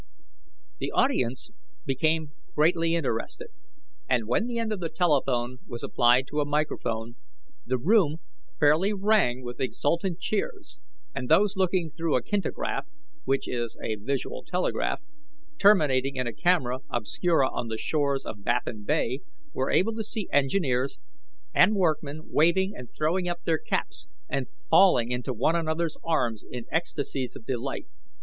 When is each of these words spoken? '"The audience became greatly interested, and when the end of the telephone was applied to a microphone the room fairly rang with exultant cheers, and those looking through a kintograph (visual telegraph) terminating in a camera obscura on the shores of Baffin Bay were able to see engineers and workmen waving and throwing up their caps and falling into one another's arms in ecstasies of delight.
'"The 0.79 0.91
audience 0.91 1.51
became 1.85 2.31
greatly 2.55 2.95
interested, 2.95 3.49
and 4.09 4.25
when 4.25 4.47
the 4.47 4.57
end 4.57 4.73
of 4.73 4.79
the 4.79 4.89
telephone 4.89 5.59
was 5.67 5.83
applied 5.83 6.25
to 6.31 6.39
a 6.39 6.45
microphone 6.45 7.17
the 7.67 7.77
room 7.77 8.17
fairly 8.59 8.93
rang 8.93 9.43
with 9.43 9.59
exultant 9.59 10.17
cheers, 10.19 10.79
and 11.13 11.29
those 11.29 11.55
looking 11.55 11.91
through 11.91 12.15
a 12.15 12.23
kintograph 12.23 12.87
(visual 13.27 14.43
telegraph) 14.43 15.03
terminating 15.59 16.15
in 16.15 16.25
a 16.25 16.33
camera 16.33 16.79
obscura 16.89 17.51
on 17.51 17.67
the 17.67 17.77
shores 17.77 18.25
of 18.25 18.43
Baffin 18.43 18.83
Bay 18.83 19.19
were 19.53 19.69
able 19.69 19.93
to 19.93 20.03
see 20.03 20.27
engineers 20.33 20.97
and 21.53 21.75
workmen 21.75 22.21
waving 22.23 22.73
and 22.75 22.89
throwing 22.91 23.27
up 23.27 23.43
their 23.43 23.59
caps 23.59 24.07
and 24.27 24.47
falling 24.67 25.11
into 25.11 25.31
one 25.31 25.55
another's 25.55 25.97
arms 26.03 26.43
in 26.49 26.65
ecstasies 26.71 27.35
of 27.35 27.45
delight. 27.45 27.85